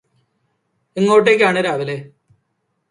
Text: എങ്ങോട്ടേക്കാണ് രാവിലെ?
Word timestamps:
എങ്ങോട്ടേക്കാണ് 0.97 1.59
രാവിലെ? 1.61 1.97